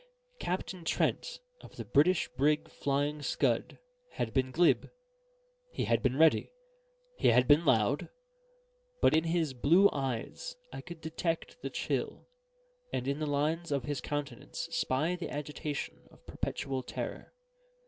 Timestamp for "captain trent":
0.39-1.41